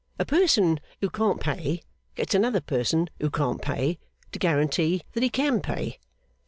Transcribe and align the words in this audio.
A 0.17 0.25
person 0.25 0.79
who 0.99 1.11
can't 1.11 1.39
pay, 1.39 1.83
gets 2.15 2.33
another 2.33 2.59
person 2.59 3.07
who 3.19 3.29
can't 3.29 3.61
pay, 3.61 3.99
to 4.31 4.39
guarantee 4.39 5.03
that 5.13 5.21
he 5.21 5.29
can 5.29 5.61
pay. 5.61 5.99